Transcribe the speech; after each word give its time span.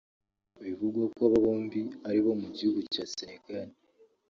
aho 0.53 0.59
bivugwa 0.65 1.03
ko 1.15 1.19
aba 1.27 1.37
bombi 1.45 1.81
ari 2.07 2.19
abo 2.21 2.31
mu 2.41 2.47
gihugu 2.57 2.79
cya 2.93 3.03
Senegal 3.15 3.67